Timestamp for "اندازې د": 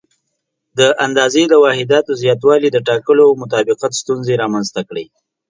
1.05-1.53